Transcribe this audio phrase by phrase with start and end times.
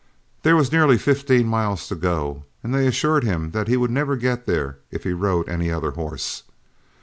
[0.41, 4.15] There was nearly fifteen miles to go, and they assured him that he would never
[4.15, 6.41] get there if he rode any other horse.